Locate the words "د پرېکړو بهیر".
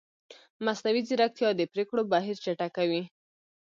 1.55-2.37